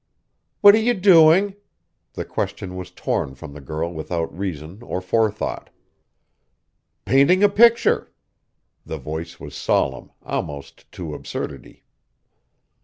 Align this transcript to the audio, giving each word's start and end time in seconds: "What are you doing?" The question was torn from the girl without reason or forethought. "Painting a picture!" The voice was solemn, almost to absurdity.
"What 0.61 0.73
are 0.73 0.79
you 0.79 0.95
doing?" 0.95 1.53
The 2.13 2.25
question 2.25 2.75
was 2.75 2.89
torn 2.89 3.35
from 3.35 3.53
the 3.53 3.61
girl 3.61 3.93
without 3.93 4.35
reason 4.35 4.81
or 4.81 4.99
forethought. 4.99 5.69
"Painting 7.05 7.43
a 7.43 7.47
picture!" 7.49 8.11
The 8.83 8.97
voice 8.97 9.39
was 9.39 9.53
solemn, 9.55 10.09
almost 10.23 10.91
to 10.93 11.13
absurdity. 11.13 11.83